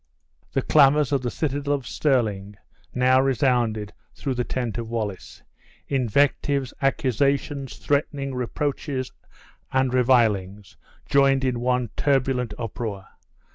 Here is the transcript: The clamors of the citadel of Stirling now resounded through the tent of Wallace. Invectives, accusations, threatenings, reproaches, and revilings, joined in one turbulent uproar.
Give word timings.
The 0.53 0.63
clamors 0.63 1.11
of 1.11 1.21
the 1.21 1.29
citadel 1.29 1.73
of 1.75 1.85
Stirling 1.85 2.55
now 2.91 3.21
resounded 3.21 3.93
through 4.15 4.33
the 4.33 4.43
tent 4.43 4.79
of 4.79 4.89
Wallace. 4.89 5.43
Invectives, 5.87 6.73
accusations, 6.81 7.77
threatenings, 7.77 8.33
reproaches, 8.33 9.11
and 9.71 9.93
revilings, 9.93 10.75
joined 11.05 11.43
in 11.45 11.59
one 11.59 11.91
turbulent 11.97 12.51
uproar. 12.57 13.09